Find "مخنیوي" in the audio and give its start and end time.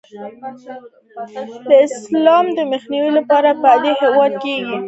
2.71-3.11